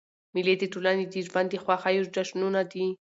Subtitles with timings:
[0.33, 2.87] مېلې د ټولني د ژوند د خوښیو جشنونه دي.